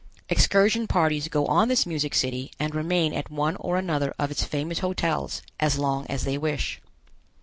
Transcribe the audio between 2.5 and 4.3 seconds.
and remain at one or another